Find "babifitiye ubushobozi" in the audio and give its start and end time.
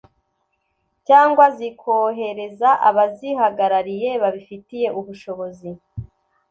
4.23-5.69